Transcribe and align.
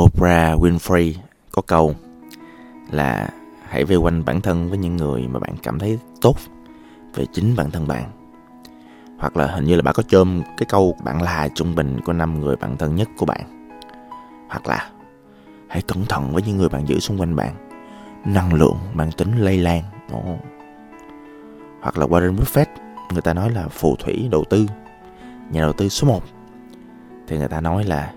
Oprah 0.00 0.60
Winfrey 0.60 1.14
có 1.52 1.62
câu 1.62 1.94
là 2.90 3.28
hãy 3.68 3.84
vây 3.84 3.96
quanh 3.96 4.24
bản 4.24 4.40
thân 4.40 4.68
với 4.68 4.78
những 4.78 4.96
người 4.96 5.28
mà 5.28 5.40
bạn 5.40 5.54
cảm 5.62 5.78
thấy 5.78 5.98
tốt 6.20 6.36
về 7.14 7.26
chính 7.32 7.56
bản 7.56 7.70
thân 7.70 7.88
bạn. 7.88 8.10
Hoặc 9.18 9.36
là 9.36 9.46
hình 9.46 9.64
như 9.64 9.76
là 9.76 9.82
bạn 9.82 9.94
có 9.94 10.02
chôm 10.02 10.42
cái 10.56 10.66
câu 10.68 10.96
bạn 11.04 11.22
là 11.22 11.48
trung 11.54 11.74
bình 11.74 12.00
của 12.04 12.12
năm 12.12 12.40
người 12.40 12.56
bạn 12.56 12.76
thân 12.76 12.96
nhất 12.96 13.08
của 13.16 13.26
bạn. 13.26 13.68
Hoặc 14.48 14.66
là 14.66 14.90
hãy 15.68 15.82
cẩn 15.82 16.06
thận 16.06 16.32
với 16.32 16.42
những 16.42 16.56
người 16.56 16.68
bạn 16.68 16.88
giữ 16.88 16.98
xung 16.98 17.20
quanh 17.20 17.36
bạn. 17.36 17.54
Năng 18.24 18.54
lượng 18.54 18.76
mang 18.94 19.12
tính 19.12 19.36
lây 19.38 19.58
lan. 19.58 19.82
Oh. 20.16 20.40
hoặc 21.80 21.98
là 21.98 22.06
Warren 22.06 22.36
Buffett, 22.36 22.66
người 23.12 23.22
ta 23.22 23.34
nói 23.34 23.50
là 23.50 23.68
phù 23.68 23.96
thủy 23.96 24.28
đầu 24.30 24.44
tư, 24.50 24.66
nhà 25.50 25.60
đầu 25.60 25.72
tư 25.72 25.88
số 25.88 26.08
1 26.08 26.22
thì 27.26 27.38
người 27.38 27.48
ta 27.48 27.60
nói 27.60 27.84
là 27.84 28.12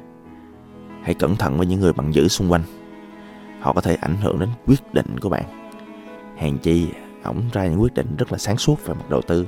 hãy 1.06 1.14
cẩn 1.14 1.36
thận 1.36 1.58
với 1.58 1.68
những 1.68 1.80
người 1.80 1.94
bạn 1.94 2.12
giữ 2.12 2.28
xung 2.28 2.52
quanh. 2.52 2.62
Họ 3.60 3.74
có 3.74 3.82
thể 3.82 3.96
ảnh 4.02 4.18
hưởng 4.18 4.40
đến 4.40 4.50
quyết 4.68 4.94
định 4.94 5.20
của 5.20 5.30
bạn. 5.30 5.44
Hèn 6.38 6.58
chi, 6.58 6.90
ổng 7.24 7.42
ra 7.54 7.66
những 7.66 7.82
quyết 7.82 7.94
định 7.94 8.16
rất 8.18 8.32
là 8.32 8.38
sáng 8.38 8.58
suốt 8.58 8.86
về 8.86 8.94
mặt 8.94 9.10
đầu 9.10 9.22
tư. 9.22 9.48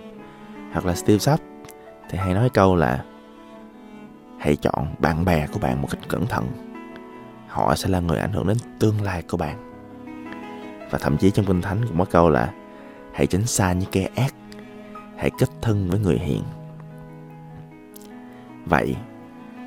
Hoặc 0.72 0.86
là 0.86 0.96
Steve 0.96 1.18
Jobs 1.18 1.38
thì 2.10 2.18
hay 2.18 2.34
nói 2.34 2.50
câu 2.50 2.76
là, 2.76 3.04
hãy 4.40 4.56
chọn 4.56 4.88
bạn 5.00 5.26
bè 5.26 5.48
của 5.48 5.60
bạn 5.60 5.82
một 5.82 5.88
cách 5.92 6.00
cẩn 6.08 6.28
thận. 6.28 6.48
Họ 7.48 7.76
sẽ 7.76 7.90
là 7.90 8.00
người 8.00 8.20
ảnh 8.20 8.32
hưởng 8.32 8.48
đến 8.48 8.58
tương 8.80 9.02
lai 9.02 9.22
của 9.22 9.38
bạn. 9.38 9.74
Và 10.92 11.00
thậm 11.00 11.18
chí 11.18 11.32
trong 11.32 11.46
kinh 11.46 11.62
thánh 11.62 11.86
cũng 11.88 12.00
có 12.00 12.06
câu 12.06 12.30
là, 12.30 12.54
hãy 13.14 13.28
tránh 13.28 13.46
xa 13.46 13.74
những 13.74 13.90
kẻ 13.92 14.10
ác. 14.16 14.34
Hãy 15.18 15.32
kết 15.40 15.50
thân 15.62 15.90
với 15.90 16.00
người 16.00 16.18
hiền. 16.18 16.44
Vậy 18.66 18.96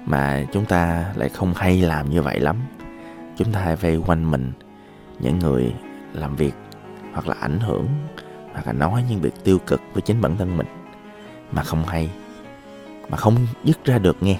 mà 0.06 0.44
chúng 0.52 0.64
ta 0.64 1.12
lại 1.16 1.28
không 1.28 1.54
hay 1.56 1.82
làm 1.82 2.10
như 2.10 2.22
vậy 2.22 2.40
lắm. 2.40 2.56
Chúng 3.36 3.52
ta 3.52 3.74
vây 3.74 3.96
quanh 4.06 4.30
mình, 4.30 4.52
những 5.18 5.38
người 5.38 5.74
làm 6.12 6.36
việc 6.36 6.54
hoặc 7.12 7.28
là 7.28 7.34
ảnh 7.40 7.60
hưởng, 7.60 7.88
hoặc 8.52 8.66
là 8.66 8.72
nói 8.72 9.04
những 9.10 9.20
việc 9.20 9.44
tiêu 9.44 9.58
cực 9.66 9.80
với 9.92 10.02
chính 10.02 10.20
bản 10.20 10.36
thân 10.36 10.56
mình 10.56 10.66
mà 11.52 11.62
không 11.62 11.84
hay, 11.84 12.10
mà 13.08 13.16
không 13.16 13.46
dứt 13.64 13.84
ra 13.84 13.98
được 13.98 14.22
nghe. 14.22 14.38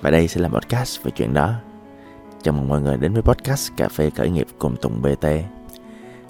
Và 0.00 0.10
đây 0.10 0.28
sẽ 0.28 0.40
là 0.40 0.48
podcast 0.48 1.02
về 1.02 1.10
chuyện 1.16 1.34
đó. 1.34 1.54
Chào 2.42 2.54
mừng 2.54 2.68
mọi 2.68 2.80
người 2.80 2.96
đến 2.96 3.12
với 3.12 3.22
podcast 3.22 3.72
cà 3.76 3.88
phê 3.88 4.10
khởi 4.10 4.30
nghiệp 4.30 4.46
cùng 4.58 4.76
Tùng 4.76 5.02
BT 5.02 5.26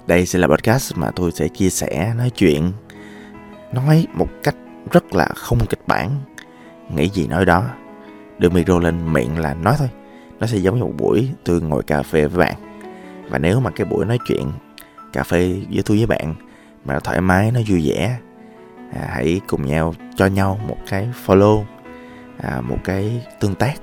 đây 0.07 0.25
sẽ 0.25 0.39
là 0.39 0.47
podcast 0.47 0.97
mà 0.97 1.11
tôi 1.11 1.31
sẽ 1.31 1.47
chia 1.47 1.69
sẻ, 1.69 2.13
nói 2.17 2.29
chuyện, 2.29 2.71
nói 3.71 4.07
một 4.13 4.27
cách 4.43 4.55
rất 4.91 5.13
là 5.13 5.27
không 5.35 5.65
kịch 5.69 5.87
bản. 5.87 6.11
Nghĩ 6.95 7.09
gì 7.09 7.27
nói 7.27 7.45
đó 7.45 7.63
đưa 8.39 8.49
micro 8.49 8.79
lên 8.79 9.13
miệng 9.13 9.39
là 9.39 9.53
nói 9.53 9.75
thôi. 9.77 9.89
Nó 10.39 10.47
sẽ 10.47 10.57
giống 10.57 10.75
như 10.75 10.83
một 10.83 10.93
buổi 10.97 11.29
tôi 11.43 11.61
ngồi 11.61 11.83
cà 11.83 12.03
phê 12.03 12.27
với 12.27 12.45
bạn. 12.45 12.55
Và 13.29 13.39
nếu 13.39 13.59
mà 13.59 13.71
cái 13.71 13.85
buổi 13.85 14.05
nói 14.05 14.19
chuyện 14.27 14.51
cà 15.13 15.23
phê 15.23 15.55
với 15.71 15.83
tôi 15.85 15.97
với 15.97 16.05
bạn 16.05 16.35
mà 16.85 16.93
nó 16.93 16.99
thoải 16.99 17.21
mái 17.21 17.51
nó 17.51 17.59
vui 17.67 17.89
vẻ 17.89 18.17
à, 18.93 19.07
hãy 19.09 19.41
cùng 19.47 19.65
nhau 19.65 19.93
cho 20.15 20.25
nhau 20.25 20.59
một 20.67 20.77
cái 20.89 21.09
follow 21.25 21.63
à, 22.37 22.61
một 22.61 22.77
cái 22.83 23.25
tương 23.39 23.55
tác. 23.55 23.73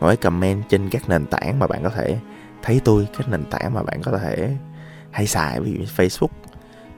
Một 0.00 0.06
cái 0.06 0.16
comment 0.16 0.68
trên 0.68 0.88
các 0.88 1.08
nền 1.08 1.26
tảng 1.26 1.58
mà 1.58 1.66
bạn 1.66 1.82
có 1.82 1.90
thể 1.90 2.18
thấy 2.62 2.80
tôi 2.84 3.08
các 3.18 3.28
nền 3.28 3.44
tảng 3.44 3.74
mà 3.74 3.82
bạn 3.82 4.02
có 4.02 4.18
thể 4.18 4.56
hay 5.10 5.26
xài 5.26 5.60
ví 5.60 5.72
dụ 5.72 5.84
Facebook 5.96 6.50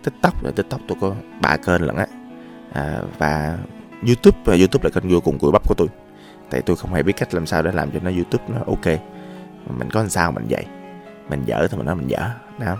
TikTok 0.04 0.44
là 0.44 0.50
TikTok 0.50 0.80
tôi 0.88 0.98
có 1.00 1.14
ba 1.40 1.56
kênh 1.56 1.82
lận 1.82 1.96
á. 1.96 2.06
À, 2.72 2.98
và 3.18 3.58
YouTube 4.06 4.38
và 4.44 4.56
YouTube 4.56 4.84
là 4.84 5.00
kênh 5.00 5.12
vô 5.12 5.20
cùng 5.20 5.38
cùi 5.38 5.52
bắp 5.52 5.68
của 5.68 5.74
tôi 5.74 5.88
tại 6.52 6.62
tôi 6.62 6.76
không 6.76 6.94
hề 6.94 7.02
biết 7.02 7.12
cách 7.16 7.34
làm 7.34 7.46
sao 7.46 7.62
để 7.62 7.72
làm 7.72 7.90
cho 7.90 8.00
nó 8.02 8.10
YouTube 8.10 8.44
nó 8.48 8.58
ok. 8.66 9.00
Mình 9.78 9.90
có 9.90 10.00
làm 10.00 10.08
sao 10.08 10.32
mình 10.32 10.46
vậy? 10.48 10.64
Mình 11.28 11.42
dở 11.46 11.66
thì 11.70 11.76
mình 11.76 11.86
nói 11.86 11.94
mình 11.94 12.08
dở 12.08 12.30
đó 12.58 12.76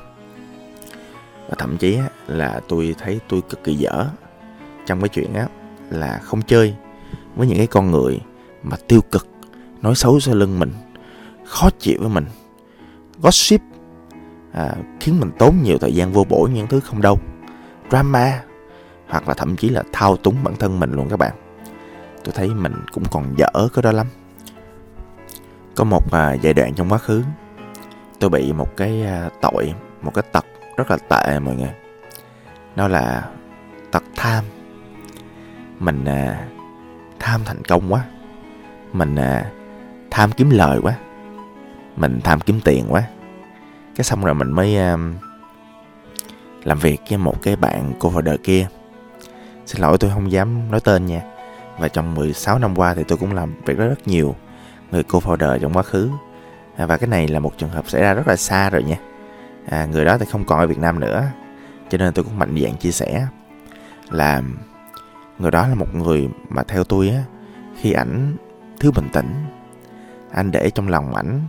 và 1.48 1.54
thậm 1.58 1.76
chí 1.76 1.98
là 2.26 2.60
tôi 2.68 2.94
thấy 2.98 3.20
tôi 3.28 3.42
cực 3.50 3.64
kỳ 3.64 3.74
dở 3.74 4.06
trong 4.86 5.00
cái 5.00 5.08
chuyện 5.08 5.34
á 5.34 5.46
là 5.90 6.20
không 6.22 6.42
chơi 6.42 6.74
với 7.36 7.46
những 7.46 7.56
cái 7.56 7.66
con 7.66 7.90
người 7.90 8.20
mà 8.62 8.76
tiêu 8.88 9.00
cực 9.00 9.26
nói 9.82 9.94
xấu 9.94 10.20
sau 10.20 10.34
lưng 10.34 10.58
mình 10.58 10.72
khó 11.44 11.70
chịu 11.78 11.96
với 12.00 12.08
mình 12.08 12.24
gossip 13.22 13.60
à, 14.52 14.74
khiến 15.00 15.20
mình 15.20 15.30
tốn 15.38 15.56
nhiều 15.62 15.78
thời 15.78 15.94
gian 15.94 16.12
vô 16.12 16.24
bổ 16.24 16.48
những 16.54 16.66
thứ 16.66 16.80
không 16.80 17.00
đâu 17.00 17.18
drama 17.90 18.42
hoặc 19.08 19.28
là 19.28 19.34
thậm 19.34 19.56
chí 19.56 19.68
là 19.68 19.82
thao 19.92 20.16
túng 20.16 20.36
bản 20.44 20.56
thân 20.56 20.80
mình 20.80 20.92
luôn 20.92 21.08
các 21.08 21.16
bạn 21.18 21.32
tôi 22.24 22.34
thấy 22.36 22.48
mình 22.48 22.74
cũng 22.92 23.04
còn 23.10 23.34
dở 23.36 23.68
cái 23.74 23.82
đó 23.82 23.92
lắm. 23.92 24.06
Có 25.76 25.84
một 25.84 26.12
à, 26.12 26.32
giai 26.32 26.54
đoạn 26.54 26.74
trong 26.74 26.88
quá 26.88 26.98
khứ 26.98 27.22
tôi 28.20 28.30
bị 28.30 28.52
một 28.52 28.76
cái 28.76 29.02
à, 29.02 29.30
tội 29.40 29.74
một 30.02 30.14
cái 30.14 30.24
tật 30.32 30.46
rất 30.76 30.90
là 30.90 30.96
tệ 31.08 31.38
mọi 31.38 31.56
người. 31.56 31.72
Đó 32.76 32.88
là 32.88 33.28
tật 33.90 34.02
tham. 34.16 34.44
Mình 35.78 36.04
à, 36.04 36.46
tham 37.18 37.40
thành 37.44 37.64
công 37.64 37.92
quá. 37.92 38.04
Mình 38.92 39.16
à, 39.16 39.50
tham 40.10 40.32
kiếm 40.32 40.50
lời 40.50 40.78
quá. 40.82 40.94
Mình 41.96 42.20
tham 42.24 42.40
kiếm 42.40 42.60
tiền 42.64 42.86
quá. 42.88 43.02
Cái 43.96 44.04
xong 44.04 44.24
rồi 44.24 44.34
mình 44.34 44.52
mới 44.52 44.76
à, 44.76 44.96
làm 46.64 46.78
việc 46.78 47.00
với 47.08 47.18
một 47.18 47.42
cái 47.42 47.56
bạn 47.56 47.92
cô 47.98 48.10
founder 48.10 48.36
kia. 48.44 48.66
Xin 49.66 49.80
lỗi 49.82 49.98
tôi 49.98 50.10
không 50.10 50.32
dám 50.32 50.70
nói 50.70 50.80
tên 50.80 51.06
nha 51.06 51.22
và 51.78 51.88
trong 51.88 52.14
16 52.14 52.58
năm 52.58 52.78
qua 52.78 52.94
thì 52.94 53.04
tôi 53.08 53.18
cũng 53.18 53.34
làm 53.34 53.54
việc 53.66 53.78
rất 53.78 53.88
rất 53.88 54.08
nhiều 54.08 54.34
người 54.90 55.02
cô 55.02 55.20
founder 55.20 55.58
trong 55.58 55.72
quá 55.72 55.82
khứ. 55.82 56.10
À, 56.76 56.86
và 56.86 56.96
cái 56.96 57.08
này 57.08 57.28
là 57.28 57.40
một 57.40 57.58
trường 57.58 57.70
hợp 57.70 57.88
xảy 57.88 58.02
ra 58.02 58.14
rất 58.14 58.28
là 58.28 58.36
xa 58.36 58.70
rồi 58.70 58.82
nha. 58.82 58.96
À, 59.68 59.86
người 59.86 60.04
đó 60.04 60.18
thì 60.18 60.26
không 60.26 60.44
còn 60.44 60.58
ở 60.58 60.66
Việt 60.66 60.78
Nam 60.78 61.00
nữa 61.00 61.24
cho 61.90 61.98
nên 61.98 62.12
tôi 62.12 62.24
cũng 62.24 62.38
mạnh 62.38 62.56
dạn 62.62 62.76
chia 62.76 62.90
sẻ 62.90 63.26
là 64.10 64.42
người 65.38 65.50
đó 65.50 65.66
là 65.66 65.74
một 65.74 65.94
người 65.94 66.28
mà 66.48 66.62
theo 66.62 66.84
tôi 66.84 67.08
á 67.08 67.24
khi 67.80 67.92
ảnh 67.92 68.36
thiếu 68.80 68.92
bình 68.94 69.08
tĩnh 69.12 69.34
anh 70.30 70.50
để 70.50 70.70
trong 70.70 70.88
lòng 70.88 71.14
ảnh 71.14 71.40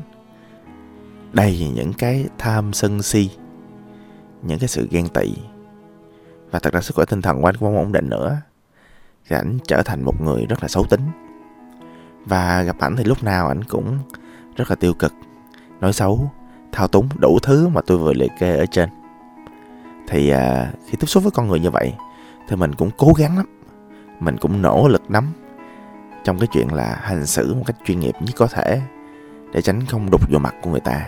đầy 1.33 1.71
những 1.75 1.93
cái 1.93 2.25
tham 2.37 2.73
sân 2.73 3.01
si 3.01 3.29
những 4.43 4.59
cái 4.59 4.67
sự 4.67 4.87
ghen 4.91 5.07
tị. 5.07 5.33
Và 6.51 6.59
thật 6.59 6.73
ra 6.73 6.81
sức 6.81 6.95
khỏe 6.95 7.05
tinh 7.05 7.21
thần 7.21 7.41
của 7.41 7.47
anh 7.47 7.55
cũng 7.55 7.67
không 7.67 7.77
ổn 7.77 7.91
định 7.91 8.09
nữa 8.09 8.37
thì 9.29 9.35
ảnh 9.35 9.57
trở 9.67 9.81
thành 9.81 10.05
một 10.05 10.21
người 10.21 10.45
rất 10.45 10.61
là 10.61 10.67
xấu 10.67 10.83
tính. 10.83 11.01
Và 12.25 12.63
gặp 12.63 12.75
ảnh 12.79 12.95
thì 12.95 13.03
lúc 13.03 13.23
nào 13.23 13.47
ảnh 13.47 13.63
cũng 13.63 13.97
rất 14.55 14.69
là 14.69 14.75
tiêu 14.75 14.93
cực 14.93 15.13
nói 15.81 15.93
xấu 15.93 16.31
thao 16.71 16.87
túng 16.87 17.09
đủ 17.15 17.39
thứ 17.43 17.67
mà 17.67 17.81
tôi 17.85 17.97
vừa 17.97 18.13
liệt 18.13 18.31
kê 18.39 18.57
ở 18.57 18.65
trên. 18.65 18.89
Thì 20.07 20.29
à, 20.29 20.71
khi 20.85 20.97
tiếp 20.99 21.07
xúc 21.07 21.23
với 21.23 21.31
con 21.31 21.47
người 21.47 21.59
như 21.59 21.69
vậy 21.69 21.93
thì 22.47 22.55
mình 22.55 22.75
cũng 22.75 22.89
cố 22.97 23.13
gắng 23.17 23.37
lắm 23.37 23.45
mình 24.19 24.37
cũng 24.37 24.61
nỗ 24.61 24.87
lực 24.87 25.11
lắm 25.11 25.27
trong 26.23 26.39
cái 26.39 26.47
chuyện 26.51 26.73
là 26.73 26.99
hành 27.01 27.25
xử 27.25 27.53
một 27.53 27.63
cách 27.65 27.75
chuyên 27.85 27.99
nghiệp 27.99 28.15
nhất 28.19 28.33
có 28.35 28.47
thể 28.47 28.81
để 29.53 29.61
tránh 29.61 29.85
không 29.85 30.09
đục 30.11 30.31
vào 30.31 30.39
mặt 30.39 30.55
của 30.61 30.69
người 30.69 30.79
ta. 30.79 31.05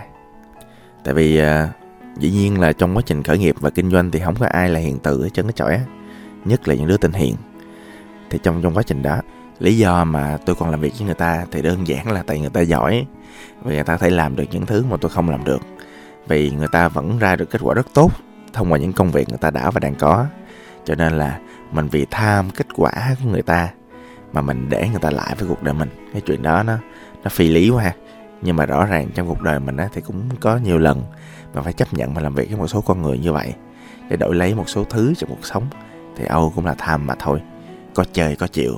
Tại 1.04 1.14
vì 1.14 1.38
à, 1.38 1.70
dĩ 2.18 2.32
nhiên 2.32 2.60
là 2.60 2.72
trong 2.72 2.98
quá 2.98 3.04
trình 3.06 3.24
khởi 3.24 3.38
nghiệp 3.38 3.56
và 3.60 3.70
kinh 3.70 3.92
doanh 3.92 4.12
thì 4.12 4.20
không 4.20 4.36
có 4.36 4.46
ai 4.46 4.70
là 4.70 4.80
hiền 4.80 5.00
từ 5.04 5.22
ở 5.22 5.30
chân 5.30 5.46
cái 5.46 5.54
chọi 5.56 5.74
á 5.74 5.82
nhất 6.46 6.68
là 6.68 6.76
những 6.76 6.88
đứa 6.88 6.98
tên 6.98 7.12
hiền 7.12 7.36
thì 8.30 8.40
trong 8.44 8.62
trong 8.62 8.74
quá 8.74 8.84
trình 8.84 9.02
đó 9.02 9.22
lý 9.60 9.78
do 9.78 10.04
mà 10.04 10.38
tôi 10.46 10.56
còn 10.56 10.70
làm 10.70 10.80
việc 10.80 10.94
với 10.98 11.06
người 11.06 11.16
ta 11.16 11.46
thì 11.52 11.62
đơn 11.62 11.88
giản 11.88 12.12
là 12.12 12.24
tại 12.28 12.40
người 12.40 12.50
ta 12.50 12.62
giỏi 12.62 13.06
vì 13.64 13.76
người 13.76 13.84
ta 13.84 13.98
thể 13.98 14.10
làm 14.10 14.36
được 14.36 14.46
những 14.52 14.66
thứ 14.66 14.86
mà 14.90 14.98
tôi 14.98 15.12
không 15.12 15.30
làm 15.30 15.44
được. 15.44 15.62
Vì 16.28 16.52
người 16.52 16.68
ta 16.68 16.88
vẫn 16.88 17.20
ra 17.20 17.36
được 17.36 17.50
kết 17.50 17.62
quả 17.64 17.74
rất 17.74 17.88
tốt 17.94 18.12
thông 18.54 18.72
qua 18.72 18.78
những 18.78 18.94
công 18.94 19.12
việc 19.12 19.30
người 19.30 19.38
ta 19.38 19.52
đã 19.52 19.72
và 19.72 19.80
đang 19.80 19.96
có. 19.96 20.26
Cho 20.86 20.96
nên 20.96 21.14
là 21.14 21.40
mình 21.72 21.88
vì 21.88 22.06
tham 22.12 22.50
kết 22.50 22.68
quả 22.76 22.92
của 23.24 23.30
người 23.30 23.42
ta 23.42 23.70
mà 24.34 24.42
mình 24.42 24.70
để 24.70 24.90
người 24.90 25.00
ta 25.00 25.10
lại 25.12 25.36
với 25.40 25.48
cuộc 25.50 25.64
đời 25.64 25.74
mình. 25.74 25.90
Cái 26.14 26.22
chuyện 26.22 26.44
đó 26.44 26.64
nó 26.64 26.78
nó 27.24 27.30
phi 27.30 27.50
lý 27.50 27.70
quá 27.70 27.84
ha. 27.84 27.94
Nhưng 28.42 28.56
mà 28.56 28.66
rõ 28.66 28.86
ràng 28.86 29.10
trong 29.16 29.28
cuộc 29.28 29.42
đời 29.42 29.60
mình 29.60 29.78
á, 29.78 29.90
thì 29.94 30.02
cũng 30.02 30.30
có 30.40 30.58
nhiều 30.58 30.78
lần 30.78 31.04
mà 31.54 31.62
phải 31.62 31.74
chấp 31.74 31.94
nhận 31.94 32.14
mà 32.14 32.22
làm 32.22 32.36
việc 32.36 32.50
với 32.50 32.58
một 32.58 32.68
số 32.68 32.82
con 32.82 33.02
người 33.02 33.18
như 33.18 33.34
vậy 33.34 33.54
để 34.10 34.18
đổi 34.18 34.36
lấy 34.36 34.56
một 34.56 34.70
số 34.70 34.84
thứ 34.84 35.14
trong 35.18 35.30
cuộc 35.30 35.46
sống. 35.46 35.68
Thì 36.18 36.26
âu 36.26 36.52
cũng 36.56 36.66
là 36.66 36.76
tham 36.78 37.08
mà 37.08 37.16
thôi 37.20 37.42
có 37.96 38.06
chơi, 38.14 38.36
có 38.36 38.48
chịu. 38.48 38.78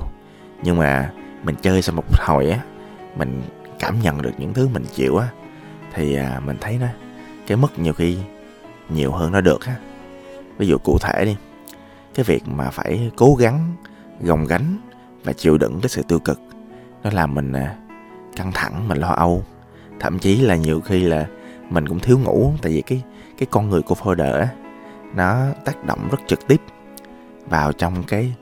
Nhưng 0.64 0.78
mà 0.78 1.12
mình 1.44 1.56
chơi 1.62 1.82
sau 1.82 1.96
một 1.96 2.04
hồi 2.20 2.50
á, 2.50 2.60
mình 3.16 3.42
cảm 3.80 4.00
nhận 4.02 4.22
được 4.22 4.32
những 4.38 4.54
thứ 4.54 4.68
mình 4.68 4.86
chịu 4.94 5.18
á, 5.18 5.28
thì 5.94 6.16
à, 6.16 6.40
mình 6.46 6.58
thấy 6.62 6.78
nó, 6.78 6.88
cái 7.48 7.58
mất 7.58 7.80
nhiều 7.80 7.94
khi 7.94 8.18
nhiều 8.90 9.12
hơn 9.12 9.32
nó 9.32 9.42
được 9.42 9.66
á. 9.66 9.76
Ví 10.58 10.68
dụ 10.68 10.78
cụ 10.78 10.98
thể 11.02 11.26
đi, 11.26 11.36
cái 12.16 12.24
việc 12.24 12.48
mà 12.48 12.70
phải 12.70 13.12
cố 13.16 13.36
gắng, 13.40 13.74
gồng 14.22 14.46
gánh 14.46 14.78
và 15.24 15.34
chịu 15.34 15.58
đựng 15.58 15.80
cái 15.82 15.90
sự 15.90 16.04
tiêu 16.08 16.20
cực, 16.20 16.40
nó 17.04 17.10
làm 17.14 17.36
mình 17.36 17.54
à, 17.54 17.76
căng 18.36 18.52
thẳng, 18.54 18.88
mình 18.88 18.98
lo 18.98 19.10
âu. 19.10 19.44
Thậm 20.00 20.20
chí 20.20 20.42
là 20.42 20.56
nhiều 20.56 20.82
khi 20.82 21.04
là 21.04 21.28
mình 21.70 21.88
cũng 21.88 22.00
thiếu 22.00 22.20
ngủ, 22.20 22.54
tại 22.62 22.72
vì 22.72 22.82
cái 22.82 23.02
cái 23.38 23.48
con 23.52 23.70
người 23.70 23.82
của 23.82 23.96
folder 23.96 24.40
á, 24.40 24.48
nó 25.16 25.46
tác 25.66 25.84
động 25.84 26.08
rất 26.12 26.18
trực 26.28 26.48
tiếp 26.48 26.62
vào 27.50 27.72
trong 27.74 28.04
cái 28.04 28.34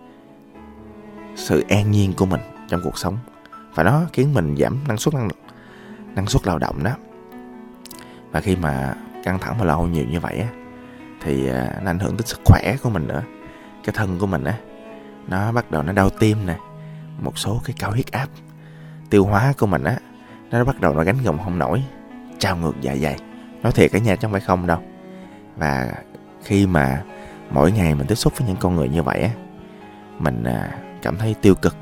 sự 1.36 1.64
an 1.70 1.92
nhiên 1.92 2.14
của 2.18 2.26
mình 2.26 2.42
trong 2.68 2.82
cuộc 2.84 2.98
sống. 2.98 3.18
Và 3.76 3.84
nó 3.84 4.02
khiến 4.14 4.34
mình 4.34 4.56
giảm 4.58 4.80
năng 4.88 4.98
suất 4.98 5.14
năng 5.14 5.30
năng 6.16 6.28
suất 6.28 6.48
lao 6.48 6.60
động 6.60 6.84
đó. 6.84 6.92
Và 8.32 8.42
khi 8.42 8.56
mà 8.56 8.96
căng 9.24 9.40
thẳng 9.40 9.56
và 9.60 9.66
lâu 9.66 9.88
nhiều 9.88 10.06
như 10.06 10.20
vậy 10.20 10.38
á, 10.38 10.48
thì 11.22 11.50
à, 11.50 11.80
nó 11.84 11.90
ảnh 11.90 12.00
hưởng 12.00 12.18
tới 12.18 12.28
sức 12.28 12.40
khỏe 12.46 12.76
của 12.84 12.90
mình 12.90 13.08
nữa. 13.08 13.24
Cái 13.84 13.96
thân 13.98 14.20
của 14.20 14.28
mình 14.28 14.44
á, 14.44 14.58
nó 15.28 15.52
bắt 15.52 15.72
đầu 15.72 15.84
nó 15.84 15.92
đau 15.92 16.10
tim 16.10 16.46
nè, 16.46 16.58
một 17.22 17.38
số 17.38 17.62
cái 17.66 17.76
cao 17.80 17.92
huyết 17.92 18.12
áp. 18.12 18.28
Tiêu 19.10 19.26
hóa 19.26 19.54
của 19.60 19.68
mình 19.68 19.84
á, 19.84 19.98
nó 20.52 20.64
bắt 20.64 20.82
đầu 20.82 20.94
nó 20.94 21.04
gánh 21.04 21.24
gồng 21.24 21.40
không 21.44 21.60
nổi 21.60 21.84
trao 22.40 22.58
ngược 22.58 22.82
dạ 22.82 22.96
dày. 22.96 23.20
Nói 23.64 23.72
thiệt 23.72 23.92
cả 23.92 24.00
nhà 24.00 24.16
chứ 24.16 24.22
không 24.22 24.32
phải 24.32 24.42
không 24.42 24.68
đâu. 24.68 24.80
Và 25.58 25.94
khi 26.44 26.68
mà 26.68 27.04
mỗi 27.52 27.72
ngày 27.72 27.96
mình 27.96 28.08
tiếp 28.08 28.16
xúc 28.16 28.34
với 28.38 28.48
những 28.48 28.58
con 28.60 28.76
người 28.76 28.90
như 28.90 29.04
vậy 29.04 29.22
á, 29.22 29.30
mình 30.20 30.44
à, 30.44 30.78
cảm 31.06 31.18
thấy 31.18 31.36
tiêu 31.42 31.56
cực. 31.56 31.76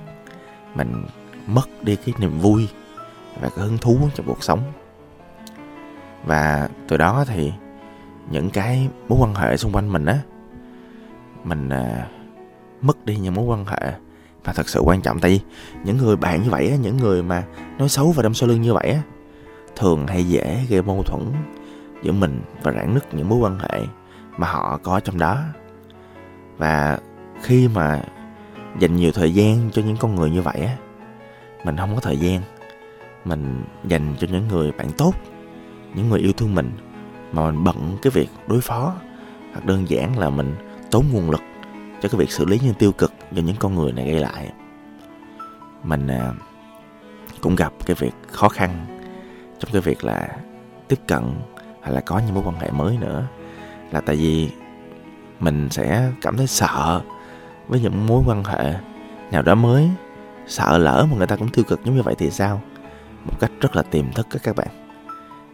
Mình 0.75 1.05
mất 1.47 1.83
đi 1.83 1.95
cái 1.95 2.15
niềm 2.19 2.39
vui 2.39 2.67
và 3.41 3.49
cái 3.49 3.65
hứng 3.65 3.77
thú 3.77 3.97
trong 4.15 4.25
cuộc 4.25 4.43
sống. 4.43 4.59
Và 6.25 6.69
từ 6.87 6.97
đó 6.97 7.25
thì 7.27 7.51
những 8.31 8.49
cái 8.49 8.89
mối 9.07 9.19
quan 9.21 9.35
hệ 9.35 9.57
xung 9.57 9.71
quanh 9.71 9.91
mình 9.91 10.05
á 10.05 10.19
mình 11.43 11.69
à, 11.69 12.07
mất 12.81 13.05
đi 13.05 13.15
những 13.15 13.33
mối 13.33 13.45
quan 13.45 13.65
hệ 13.65 13.93
và 14.43 14.53
thật 14.53 14.69
sự 14.69 14.79
quan 14.79 15.01
trọng. 15.01 15.19
Tại 15.19 15.31
vì 15.31 15.39
những 15.83 15.97
người 15.97 16.15
bạn 16.15 16.43
như 16.43 16.49
vậy 16.49 16.69
á 16.69 16.75
những 16.75 16.97
người 16.97 17.23
mà 17.23 17.43
nói 17.77 17.89
xấu 17.89 18.11
và 18.11 18.23
đâm 18.23 18.33
sau 18.33 18.49
lưng 18.49 18.61
như 18.61 18.73
vậy 18.73 18.89
á 18.89 19.01
thường 19.75 20.07
hay 20.07 20.23
dễ 20.23 20.65
gây 20.69 20.81
mâu 20.81 21.03
thuẫn 21.03 21.21
giữa 22.03 22.11
mình 22.11 22.41
và 22.63 22.71
rạn 22.71 22.93
nứt 22.93 23.13
những 23.13 23.29
mối 23.29 23.39
quan 23.39 23.59
hệ 23.59 23.79
mà 24.37 24.47
họ 24.47 24.79
có 24.83 24.99
trong 24.99 25.17
đó. 25.19 25.41
Và 26.57 26.99
khi 27.41 27.67
mà 27.67 28.03
dành 28.79 28.95
nhiều 28.95 29.11
thời 29.11 29.33
gian 29.33 29.69
cho 29.73 29.81
những 29.81 29.97
con 29.97 30.15
người 30.15 30.29
như 30.29 30.41
vậy 30.41 30.59
á. 30.61 30.77
Mình 31.63 31.77
không 31.77 31.95
có 31.95 32.01
thời 32.01 32.17
gian. 32.17 32.41
Mình 33.25 33.63
dành 33.83 34.15
cho 34.19 34.27
những 34.31 34.47
người 34.47 34.71
bạn 34.71 34.91
tốt 34.97 35.13
những 35.95 36.09
người 36.09 36.19
yêu 36.19 36.33
thương 36.33 36.55
mình 36.55 36.71
mà 37.31 37.51
mình 37.51 37.63
bận 37.63 37.97
cái 38.01 38.11
việc 38.11 38.29
đối 38.47 38.61
phó 38.61 38.93
hoặc 39.51 39.65
đơn 39.65 39.89
giản 39.89 40.19
là 40.19 40.29
mình 40.29 40.55
tốn 40.91 41.05
nguồn 41.11 41.31
lực 41.31 41.41
cho 42.01 42.09
cái 42.09 42.19
việc 42.19 42.31
xử 42.31 42.45
lý 42.45 42.59
những 42.63 42.73
tiêu 42.73 42.91
cực 42.91 43.13
do 43.31 43.41
những 43.41 43.55
con 43.59 43.75
người 43.75 43.91
này 43.91 44.11
gây 44.11 44.19
lại. 44.19 44.51
Mình 45.83 46.07
à, 46.07 46.33
cũng 47.41 47.55
gặp 47.55 47.73
cái 47.85 47.95
việc 47.99 48.13
khó 48.27 48.49
khăn 48.49 48.85
trong 49.59 49.71
cái 49.71 49.81
việc 49.81 50.03
là 50.03 50.37
tiếp 50.87 50.99
cận 51.07 51.23
hay 51.81 51.93
là 51.93 52.01
có 52.01 52.21
những 52.25 52.35
mối 52.35 52.43
quan 52.45 52.59
hệ 52.59 52.71
mới 52.71 52.97
nữa 52.97 53.27
là 53.91 54.01
tại 54.01 54.15
vì 54.15 54.49
mình 55.39 55.69
sẽ 55.69 56.11
cảm 56.21 56.37
thấy 56.37 56.47
sợ 56.47 57.01
với 57.67 57.79
những 57.79 58.07
mối 58.07 58.23
quan 58.27 58.43
hệ 58.43 58.75
nào 59.31 59.41
đó 59.41 59.55
mới 59.55 59.89
sợ 60.47 60.77
lỡ 60.77 61.07
mà 61.11 61.17
người 61.17 61.27
ta 61.27 61.35
cũng 61.35 61.49
tiêu 61.49 61.65
cực 61.67 61.85
giống 61.85 61.95
như 61.95 62.01
vậy 62.01 62.15
thì 62.17 62.31
sao? 62.31 62.61
Một 63.25 63.39
cách 63.39 63.51
rất 63.59 63.75
là 63.75 63.83
tiềm 63.83 64.11
thức 64.11 64.27
các 64.29 64.41
các 64.43 64.55
bạn. 64.55 64.67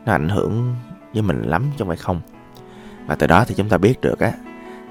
Nó 0.06 0.12
ảnh 0.12 0.30
hưởng 0.30 0.76
với 1.14 1.22
mình 1.22 1.42
lắm 1.42 1.64
chứ 1.72 1.76
không 1.78 1.88
phải 1.88 1.98
không. 1.98 2.22
Và 3.06 3.16
từ 3.16 3.28
đó 3.28 3.46
thì 3.48 3.56
chúng 3.56 3.70
ta 3.70 3.78
biết 3.78 4.02
được 4.02 4.20
á 4.20 4.32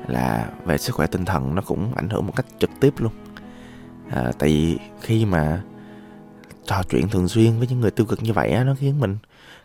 là 0.06 0.48
về 0.64 0.78
sức 0.78 0.94
khỏe 0.96 1.06
tinh 1.06 1.24
thần 1.24 1.54
nó 1.54 1.62
cũng 1.62 1.94
ảnh 1.94 2.08
hưởng 2.08 2.26
một 2.26 2.32
cách 2.36 2.46
trực 2.58 2.70
tiếp 2.80 2.94
luôn. 2.98 3.12
À, 4.10 4.32
tại 4.38 4.48
vì 4.48 4.78
khi 5.00 5.24
mà 5.24 5.62
trò 6.64 6.82
chuyện 6.90 7.08
thường 7.08 7.28
xuyên 7.28 7.58
với 7.58 7.68
những 7.68 7.80
người 7.80 7.90
tiêu 7.90 8.06
cực 8.06 8.22
như 8.22 8.32
vậy 8.32 8.50
á 8.50 8.64
nó 8.64 8.74
khiến 8.78 9.00
mình 9.00 9.16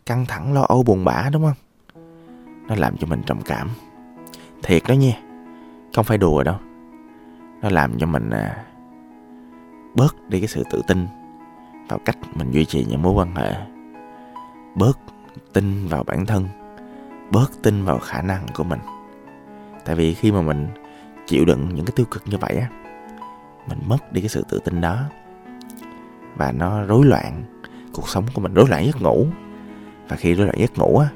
căng 0.06 0.26
thẳng 0.26 0.54
lo 0.54 0.62
âu 0.62 0.84
buồn 0.84 1.06
bã 1.06 1.30
đúng 1.34 1.44
không? 1.44 1.56
Nó 2.68 2.76
làm 2.76 2.98
cho 2.98 3.08
mình 3.08 3.22
trầm 3.26 3.42
cảm. 3.42 3.70
Thiệt 4.64 4.84
đó 4.88 4.94
nha 4.94 5.14
không 5.96 6.06
phải 6.06 6.18
đùa 6.18 6.44
đâu 6.44 6.56
nó 7.64 7.70
làm 7.70 8.00
cho 8.00 8.06
mình 8.06 8.30
à, 8.30 8.64
bớt 9.96 10.30
đi 10.30 10.40
cái 10.40 10.48
sự 10.48 10.64
tự 10.72 10.82
tin 10.88 11.08
vào 11.90 12.00
cách 12.06 12.18
mình 12.36 12.52
duy 12.52 12.66
trì 12.66 12.86
những 12.90 13.02
mối 13.02 13.14
quan 13.14 13.36
hệ. 13.36 13.54
Bớt 14.76 15.00
tin 15.54 15.88
vào 15.88 16.04
bản 16.04 16.26
thân. 16.26 16.48
Bớt 17.32 17.52
tin 17.64 17.84
vào 17.86 18.00
khả 18.00 18.22
năng 18.22 18.46
của 18.54 18.64
mình. 18.64 18.80
Tại 19.86 19.96
vì 19.96 20.14
khi 20.14 20.32
mà 20.32 20.42
mình 20.42 20.68
chịu 21.28 21.46
đựng 21.46 21.70
những 21.76 21.86
cái 21.86 21.94
tiêu 21.96 22.06
cực 22.12 22.24
như 22.28 22.38
vậy 22.38 22.56
á 22.56 22.68
mình 23.68 23.80
mất 23.88 24.12
đi 24.14 24.22
cái 24.22 24.30
sự 24.30 24.46
tự 24.50 24.60
tin 24.60 24.82
đó. 24.82 25.04
Và 26.36 26.52
nó 26.52 26.82
rối 26.84 27.06
loạn 27.06 27.44
cuộc 27.94 28.10
sống 28.10 28.26
của 28.34 28.42
mình 28.42 28.54
rối 28.54 28.66
loạn 28.70 28.86
giấc 28.86 29.02
ngủ. 29.02 29.28
Và 30.08 30.16
khi 30.16 30.34
rối 30.34 30.46
loạn 30.46 30.60
giấc 30.60 30.78
ngủ 30.78 30.98
á 30.98 31.08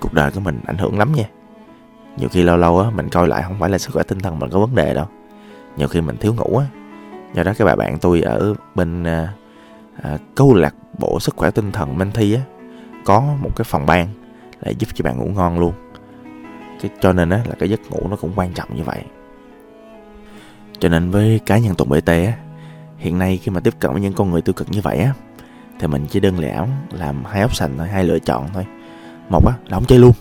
cuộc 0.00 0.12
đời 0.12 0.30
của 0.30 0.40
mình 0.40 0.60
ảnh 0.66 0.78
hưởng 0.78 0.98
lắm 0.98 1.12
nha. 1.12 1.24
Nhiều 2.16 2.28
khi 2.28 2.42
lâu 2.42 2.56
lâu 2.56 2.80
á 2.80 2.90
mình 2.90 3.08
coi 3.08 3.28
lại 3.28 3.42
không 3.42 3.58
phải 3.58 3.70
là 3.70 3.78
sức 3.78 3.90
khỏe 3.92 4.02
tinh 4.02 4.18
thần 4.18 4.38
mình 4.38 4.50
có 4.50 4.58
vấn 4.58 4.74
đề 4.74 4.94
đâu 4.94 5.06
nhiều 5.76 5.88
khi 5.88 6.00
mình 6.00 6.16
thiếu 6.16 6.34
ngủ 6.34 6.58
á. 6.58 6.66
Do 7.34 7.42
đó 7.42 7.52
cái 7.58 7.66
bà 7.66 7.76
bạn 7.76 7.98
tôi 7.98 8.20
ở 8.20 8.54
bên 8.74 9.04
à, 9.04 9.32
à, 10.02 10.18
câu 10.34 10.54
lạc 10.54 10.74
bộ 10.98 11.20
sức 11.20 11.36
khỏe 11.36 11.50
tinh 11.50 11.72
thần 11.72 11.98
Minh 11.98 12.10
Thi 12.14 12.34
á 12.34 12.40
có 13.04 13.20
một 13.20 13.50
cái 13.56 13.64
phòng 13.64 13.86
ban 13.86 14.08
để 14.62 14.72
giúp 14.78 14.88
cho 14.94 15.02
bạn 15.02 15.18
ngủ 15.18 15.26
ngon 15.26 15.58
luôn. 15.58 15.72
Cái 16.82 16.90
cho 17.00 17.12
nên 17.12 17.30
á 17.30 17.40
là 17.48 17.54
cái 17.58 17.70
giấc 17.70 17.90
ngủ 17.90 18.08
nó 18.10 18.16
cũng 18.16 18.32
quan 18.36 18.52
trọng 18.52 18.76
như 18.76 18.82
vậy. 18.82 19.02
Cho 20.78 20.88
nên 20.88 21.10
với 21.10 21.40
cá 21.46 21.58
nhân 21.58 21.74
tùng 21.74 21.88
bt 21.88 22.06
á 22.06 22.32
hiện 22.98 23.18
nay 23.18 23.40
khi 23.42 23.50
mà 23.50 23.60
tiếp 23.60 23.74
cận 23.78 23.92
với 23.92 24.00
những 24.00 24.12
con 24.12 24.30
người 24.30 24.42
tiêu 24.42 24.52
cực 24.52 24.70
như 24.70 24.80
vậy 24.80 24.98
á 24.98 25.12
thì 25.78 25.86
mình 25.86 26.06
chỉ 26.10 26.20
đơn 26.20 26.38
lẻ 26.38 26.66
làm 26.90 27.24
hai 27.24 27.44
option 27.44 27.70
thôi 27.78 27.88
hai 27.88 28.04
lựa 28.04 28.18
chọn 28.18 28.48
thôi. 28.54 28.66
Một 29.28 29.46
á 29.46 29.52
là 29.68 29.76
không 29.76 29.84
chơi 29.84 29.98
luôn. 29.98 30.12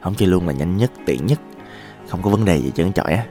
Không 0.00 0.14
chơi 0.14 0.28
luôn 0.28 0.46
là 0.46 0.52
nhanh 0.52 0.76
nhất 0.76 0.90
tiện 1.06 1.26
nhất. 1.26 1.40
Không 2.08 2.22
có 2.22 2.30
vấn 2.30 2.44
đề 2.44 2.56
gì 2.56 2.70
trơn 2.74 2.92
trọi 2.92 3.12
á. 3.12 3.24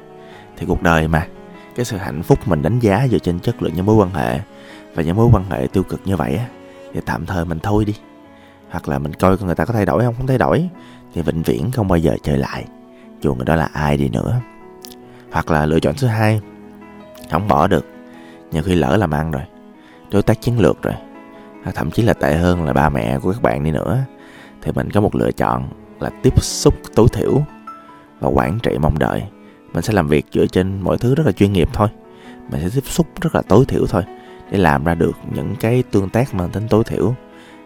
Thì 0.57 0.65
cuộc 0.65 0.81
đời 0.81 1.07
mà 1.07 1.27
cái 1.75 1.85
sự 1.85 1.97
hạnh 1.97 2.23
phúc 2.23 2.39
mình 2.45 2.61
đánh 2.61 2.79
giá 2.79 3.07
dựa 3.11 3.19
trên 3.19 3.39
chất 3.39 3.61
lượng 3.61 3.73
những 3.75 3.85
mối 3.85 3.95
quan 3.95 4.09
hệ 4.09 4.39
và 4.95 5.03
những 5.03 5.15
mối 5.15 5.29
quan 5.33 5.43
hệ 5.49 5.67
tiêu 5.73 5.83
cực 5.83 6.01
như 6.05 6.15
vậy 6.15 6.35
á, 6.35 6.45
thì 6.93 6.99
tạm 7.05 7.25
thời 7.25 7.45
mình 7.45 7.59
thôi 7.63 7.85
đi. 7.85 7.95
Hoặc 8.69 8.89
là 8.89 8.99
mình 8.99 9.13
coi 9.13 9.37
người 9.37 9.55
ta 9.55 9.65
có 9.65 9.73
thay 9.73 9.85
đổi 9.85 10.03
không? 10.03 10.15
Không 10.17 10.27
thay 10.27 10.37
đổi, 10.37 10.69
thì 11.13 11.21
vĩnh 11.21 11.41
viễn 11.41 11.71
không 11.71 11.87
bao 11.87 11.97
giờ 11.97 12.15
trở 12.23 12.35
lại, 12.35 12.65
dù 13.21 13.35
người 13.35 13.45
đó 13.45 13.55
là 13.55 13.69
ai 13.73 13.97
đi 13.97 14.09
nữa. 14.09 14.39
Hoặc 15.31 15.51
là 15.51 15.65
lựa 15.65 15.79
chọn 15.79 15.95
thứ 15.97 16.07
hai, 16.07 16.41
không 17.31 17.47
bỏ 17.47 17.67
được, 17.67 17.85
nhiều 18.51 18.63
khi 18.63 18.75
lỡ 18.75 18.97
làm 18.97 19.11
ăn 19.11 19.31
rồi, 19.31 19.43
đối 20.11 20.23
tác 20.23 20.41
chiến 20.41 20.59
lược 20.59 20.81
rồi, 20.81 20.95
hoặc 21.63 21.71
thậm 21.75 21.91
chí 21.91 22.03
là 22.03 22.13
tệ 22.13 22.35
hơn 22.35 22.63
là 22.63 22.73
ba 22.73 22.89
mẹ 22.89 23.19
của 23.19 23.31
các 23.31 23.41
bạn 23.41 23.63
đi 23.63 23.71
nữa, 23.71 23.99
thì 24.61 24.71
mình 24.71 24.91
có 24.91 25.01
một 25.01 25.15
lựa 25.15 25.31
chọn 25.31 25.69
là 25.99 26.09
tiếp 26.23 26.43
xúc, 26.43 26.73
tối 26.95 27.07
thiểu 27.13 27.41
và 28.19 28.29
quản 28.29 28.59
trị 28.59 28.77
mong 28.81 28.99
đợi 28.99 29.23
mình 29.73 29.83
sẽ 29.83 29.93
làm 29.93 30.07
việc 30.07 30.25
dựa 30.31 30.45
trên 30.45 30.81
mọi 30.81 30.97
thứ 30.97 31.15
rất 31.15 31.25
là 31.25 31.31
chuyên 31.31 31.53
nghiệp 31.53 31.69
thôi. 31.73 31.87
Mình 32.51 32.61
sẽ 32.61 32.69
tiếp 32.75 32.89
xúc 32.89 33.07
rất 33.21 33.35
là 33.35 33.41
tối 33.41 33.65
thiểu 33.67 33.85
thôi, 33.87 34.03
để 34.51 34.57
làm 34.57 34.83
ra 34.83 34.95
được 34.95 35.17
những 35.35 35.55
cái 35.59 35.83
tương 35.91 36.09
tác 36.09 36.33
mang 36.33 36.49
tính 36.49 36.67
tối 36.69 36.83
thiểu 36.83 37.15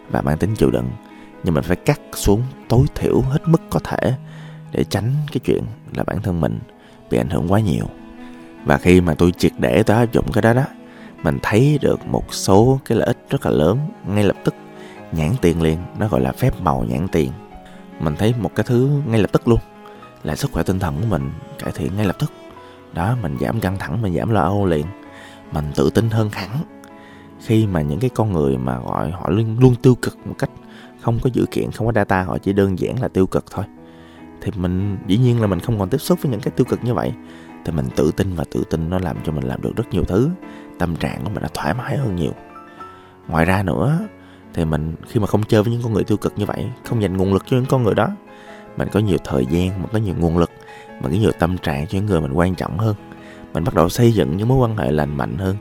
và 0.09 0.21
mang 0.21 0.37
tính 0.37 0.55
chịu 0.55 0.71
đựng. 0.71 0.89
Nhưng 1.43 1.53
mình 1.53 1.63
phải 1.63 1.75
cắt 1.75 1.99
xuống 2.13 2.43
tối 2.67 2.85
thiểu 2.95 3.21
hết 3.21 3.39
mức 3.45 3.61
có 3.69 3.79
thể 3.79 4.13
để 4.71 4.83
tránh 4.83 5.13
cái 5.31 5.39
chuyện 5.45 5.63
là 5.95 6.03
bản 6.03 6.21
thân 6.21 6.41
mình 6.41 6.59
bị 7.11 7.17
ảnh 7.17 7.29
hưởng 7.29 7.47
quá 7.47 7.59
nhiều. 7.59 7.85
Và 8.65 8.77
khi 8.77 9.01
mà 9.01 9.13
tôi 9.13 9.31
triệt 9.31 9.51
để, 9.57 9.83
tôi 9.83 9.97
áp 9.97 10.11
dụng 10.11 10.31
cái 10.31 10.41
đó 10.41 10.53
đó, 10.53 10.65
mình 11.23 11.39
thấy 11.41 11.79
được 11.81 12.07
một 12.07 12.33
số 12.33 12.79
cái 12.85 12.97
lợi 12.97 13.07
ích 13.07 13.17
rất 13.29 13.45
là 13.45 13.51
lớn 13.51 13.79
ngay 14.07 14.23
lập 14.23 14.35
tức. 14.43 14.55
Nhãn 15.11 15.31
tiền 15.41 15.61
liền, 15.61 15.77
nó 15.99 16.07
gọi 16.07 16.21
là 16.21 16.31
phép 16.31 16.61
màu 16.61 16.85
nhãn 16.89 17.07
tiền. 17.07 17.31
Mình 17.99 18.15
thấy 18.15 18.33
một 18.41 18.55
cái 18.55 18.63
thứ 18.63 18.89
ngay 19.05 19.19
lập 19.19 19.31
tức 19.31 19.47
luôn 19.47 19.59
là 20.25 20.35
sức 20.35 20.51
khỏe 20.51 20.63
tinh 20.63 20.79
thần 20.79 20.95
của 21.01 21.07
mình 21.07 21.31
cải 21.59 21.71
thiện 21.71 21.95
ngay 21.95 22.05
lập 22.05 22.15
tức. 22.19 22.31
Đó 22.93 23.15
mình 23.21 23.37
giảm 23.41 23.59
căng 23.59 23.77
thẳng 23.77 24.01
mình 24.01 24.15
giảm 24.15 24.29
lo 24.29 24.41
âu 24.41 24.65
liền. 24.65 24.85
Mình 25.51 25.65
tự 25.75 25.89
tin 25.89 26.09
hơn 26.09 26.29
hẳn. 26.33 26.49
Khi 27.39 27.67
mà 27.67 27.81
những 27.81 27.99
cái 27.99 28.09
con 28.15 28.33
người 28.33 28.57
mà 28.57 28.79
gọi 28.79 29.11
họ 29.11 29.29
luôn, 29.29 29.57
luôn 29.59 29.75
tiêu 29.75 29.95
cực 30.01 30.27
một 30.27 30.35
cách 30.37 30.49
không 31.01 31.19
có 31.23 31.29
dữ 31.33 31.45
kiện 31.51 31.71
không 31.71 31.87
có 31.87 31.93
data 31.93 32.23
họ 32.23 32.37
chỉ 32.37 32.53
đơn 32.53 32.79
giản 32.79 33.01
là 33.01 33.07
tiêu 33.07 33.27
cực 33.27 33.45
thôi. 33.51 33.65
Thì 34.41 34.51
mình 34.55 34.97
dĩ 35.07 35.17
nhiên 35.17 35.41
là 35.41 35.47
mình 35.47 35.59
không 35.59 35.79
còn 35.79 35.89
tiếp 35.89 35.97
xúc 35.97 36.19
với 36.21 36.31
những 36.31 36.41
cái 36.41 36.51
tiêu 36.51 36.65
cực 36.69 36.83
như 36.83 36.93
vậy. 36.93 37.13
Thì 37.65 37.71
mình 37.71 37.85
tự 37.95 38.11
tin 38.11 38.35
và 38.35 38.43
tự 38.51 38.63
tin 38.69 38.89
nó 38.89 38.99
làm 38.99 39.17
cho 39.23 39.31
mình 39.31 39.43
làm 39.43 39.61
được 39.61 39.75
rất 39.75 39.89
nhiều 39.91 40.03
thứ. 40.03 40.29
Tâm 40.79 40.95
trạng 40.95 41.23
của 41.23 41.29
mình 41.29 41.43
đã 41.43 41.49
thoải 41.53 41.73
mái 41.73 41.97
hơn 41.97 42.15
nhiều. 42.15 42.31
Ngoài 43.27 43.45
ra 43.45 43.63
nữa 43.63 43.99
thì 44.53 44.65
mình 44.65 44.95
khi 45.07 45.19
mà 45.19 45.27
không 45.27 45.43
chơi 45.43 45.63
với 45.63 45.73
những 45.73 45.81
con 45.83 45.93
người 45.93 46.03
tiêu 46.03 46.17
cực 46.17 46.33
như 46.37 46.45
vậy 46.45 46.65
không 46.83 47.01
dành 47.01 47.17
nguồn 47.17 47.33
lực 47.33 47.43
cho 47.45 47.57
những 47.57 47.65
con 47.65 47.83
người 47.83 47.95
đó 47.95 48.09
mình 48.77 48.87
có 48.91 48.99
nhiều 48.99 49.17
thời 49.23 49.45
gian, 49.45 49.81
mình 49.81 49.89
có 49.93 49.99
nhiều 49.99 50.15
nguồn 50.17 50.37
lực, 50.37 50.51
mình 51.01 51.11
có 51.11 51.17
nhiều 51.17 51.31
tâm 51.39 51.57
trạng 51.57 51.87
cho 51.87 51.95
những 51.95 52.05
người 52.05 52.21
mình 52.21 52.33
quan 52.33 52.55
trọng 52.55 52.77
hơn. 52.77 52.95
Mình 53.53 53.63
bắt 53.63 53.73
đầu 53.73 53.89
xây 53.89 54.11
dựng 54.11 54.37
những 54.37 54.47
mối 54.47 54.57
quan 54.57 54.77
hệ 54.77 54.91
lành 54.91 55.17
mạnh 55.17 55.37
hơn. 55.37 55.55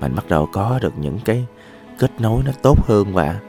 Mình 0.00 0.14
bắt 0.14 0.24
đầu 0.28 0.48
có 0.52 0.78
được 0.82 0.98
những 0.98 1.18
cái 1.24 1.46
kết 1.98 2.10
nối 2.18 2.42
nó 2.42 2.52
tốt 2.62 2.86
hơn 2.86 3.12
và 3.12 3.40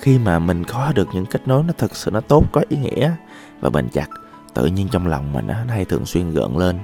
khi 0.00 0.18
mà 0.18 0.38
mình 0.38 0.64
có 0.64 0.92
được 0.94 1.08
những 1.12 1.26
kết 1.26 1.48
nối 1.48 1.62
nó 1.62 1.72
thực 1.78 1.96
sự 1.96 2.10
nó 2.10 2.20
tốt, 2.20 2.44
có 2.52 2.62
ý 2.68 2.76
nghĩa 2.76 3.12
và 3.60 3.70
bền 3.70 3.88
chặt, 3.88 4.08
tự 4.54 4.66
nhiên 4.66 4.88
trong 4.90 5.06
lòng 5.06 5.32
mình 5.32 5.46
nó 5.46 5.54
hay 5.68 5.84
thường 5.84 6.06
xuyên 6.06 6.30
gợn 6.30 6.56
lên 6.56 6.78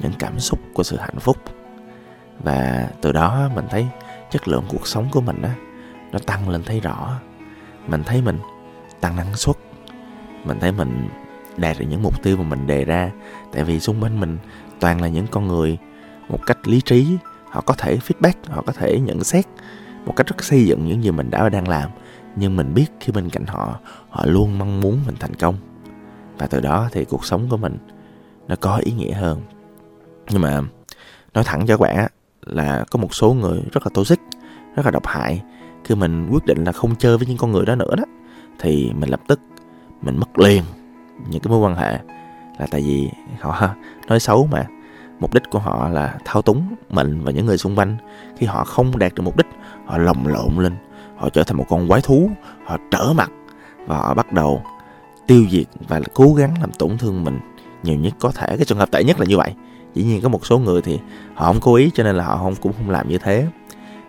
những 0.00 0.12
cảm 0.18 0.40
xúc 0.40 0.58
của 0.74 0.82
sự 0.82 0.96
hạnh 0.96 1.20
phúc. 1.20 1.36
Và 2.44 2.88
từ 3.00 3.12
đó 3.12 3.48
mình 3.54 3.64
thấy 3.70 3.86
chất 4.30 4.48
lượng 4.48 4.64
cuộc 4.68 4.86
sống 4.86 5.08
của 5.10 5.20
mình 5.20 5.42
á, 5.42 5.54
nó 6.12 6.18
tăng 6.26 6.48
lên 6.48 6.62
thấy 6.62 6.80
rõ. 6.80 7.20
Mình 7.86 8.02
thấy 8.04 8.22
mình 8.22 8.38
tăng 9.00 9.16
năng 9.16 9.36
suất 9.36 9.56
mình 10.44 10.60
thấy 10.60 10.72
mình 10.72 11.08
đạt 11.56 11.78
được 11.78 11.86
những 11.90 12.02
mục 12.02 12.22
tiêu 12.22 12.36
mà 12.36 12.42
mình 12.42 12.66
đề 12.66 12.84
ra. 12.84 13.10
Tại 13.52 13.64
vì 13.64 13.80
xung 13.80 14.02
quanh 14.02 14.20
mình 14.20 14.38
toàn 14.80 15.00
là 15.00 15.08
những 15.08 15.26
con 15.26 15.48
người 15.48 15.78
một 16.28 16.38
cách 16.46 16.68
lý 16.68 16.80
trí. 16.80 17.16
Họ 17.50 17.60
có 17.60 17.74
thể 17.78 17.96
feedback, 17.96 18.32
họ 18.48 18.62
có 18.66 18.72
thể 18.72 19.00
nhận 19.00 19.24
xét 19.24 19.46
một 20.06 20.16
cách 20.16 20.26
rất 20.26 20.44
xây 20.44 20.64
dựng 20.64 20.86
những 20.86 21.04
gì 21.04 21.10
mình 21.10 21.30
đã 21.30 21.42
và 21.42 21.48
đang 21.48 21.68
làm. 21.68 21.90
Nhưng 22.36 22.56
mình 22.56 22.74
biết 22.74 22.86
khi 23.00 23.12
bên 23.12 23.30
cạnh 23.30 23.46
họ 23.46 23.78
họ 24.10 24.24
luôn 24.26 24.58
mong 24.58 24.80
muốn 24.80 25.00
mình 25.06 25.14
thành 25.20 25.34
công. 25.34 25.56
Và 26.38 26.46
từ 26.46 26.60
đó 26.60 26.88
thì 26.92 27.04
cuộc 27.04 27.24
sống 27.24 27.46
của 27.50 27.56
mình 27.56 27.76
nó 28.48 28.56
có 28.56 28.76
ý 28.76 28.92
nghĩa 28.92 29.12
hơn. 29.12 29.40
Nhưng 30.30 30.42
mà 30.42 30.60
nói 31.34 31.44
thẳng 31.44 31.66
cho 31.66 31.76
các 31.76 31.80
bạn 31.80 32.06
là 32.46 32.84
có 32.90 32.98
một 32.98 33.14
số 33.14 33.32
người 33.32 33.62
rất 33.72 33.86
là 33.86 33.90
toxic, 33.94 34.20
rất 34.76 34.84
là 34.86 34.90
độc 34.90 35.06
hại. 35.06 35.42
Khi 35.84 35.94
mình 35.94 36.28
quyết 36.30 36.46
định 36.46 36.64
là 36.64 36.72
không 36.72 36.96
chơi 36.96 37.18
với 37.18 37.26
những 37.26 37.36
con 37.36 37.52
người 37.52 37.66
đó 37.66 37.74
nữa 37.74 37.94
đó, 37.96 38.04
thì 38.58 38.92
mình 38.94 39.10
lập 39.10 39.20
tức 39.28 39.40
mình 40.02 40.16
mất 40.16 40.38
liền 40.38 40.62
những 41.28 41.40
cái 41.40 41.50
mối 41.50 41.58
quan 41.58 41.76
hệ 41.76 41.98
là 42.58 42.66
tại 42.70 42.80
vì 42.80 43.10
họ 43.40 43.68
nói 44.08 44.20
xấu 44.20 44.48
mà. 44.52 44.66
Mục 45.20 45.34
đích 45.34 45.42
của 45.50 45.58
họ 45.58 45.88
là 45.88 46.18
thao 46.24 46.42
túng 46.42 46.74
mình 46.90 47.20
và 47.24 47.32
những 47.32 47.46
người 47.46 47.58
xung 47.58 47.76
quanh. 47.76 47.96
Khi 48.36 48.46
họ 48.46 48.64
không 48.64 48.98
đạt 48.98 49.14
được 49.14 49.22
mục 49.22 49.36
đích, 49.36 49.46
họ 49.86 49.98
lồng 49.98 50.26
lộn 50.26 50.56
lên, 50.56 50.76
họ 51.16 51.28
trở 51.28 51.44
thành 51.44 51.56
một 51.56 51.66
con 51.68 51.88
quái 51.88 52.00
thú, 52.00 52.30
họ 52.64 52.76
trở 52.90 53.12
mặt 53.16 53.30
và 53.86 53.96
họ 53.96 54.14
bắt 54.14 54.32
đầu 54.32 54.62
tiêu 55.26 55.44
diệt 55.50 55.66
và 55.88 56.00
cố 56.14 56.34
gắng 56.34 56.54
làm 56.60 56.72
tổn 56.72 56.98
thương 56.98 57.24
mình 57.24 57.38
nhiều 57.82 57.96
nhất 57.96 58.14
có 58.20 58.32
thể. 58.34 58.46
Cái 58.56 58.64
trường 58.64 58.78
hợp 58.78 58.90
tệ 58.90 59.04
nhất 59.04 59.20
là 59.20 59.26
như 59.26 59.36
vậy. 59.36 59.54
Dĩ 59.94 60.04
nhiên 60.04 60.20
có 60.20 60.28
một 60.28 60.46
số 60.46 60.58
người 60.58 60.82
thì 60.82 60.98
họ 61.34 61.46
không 61.46 61.60
cố 61.60 61.74
ý 61.74 61.90
cho 61.94 62.04
nên 62.04 62.16
là 62.16 62.24
họ 62.24 62.36
không, 62.36 62.56
cũng 62.56 62.72
không 62.72 62.90
làm 62.90 63.08
như 63.08 63.18
thế. 63.18 63.46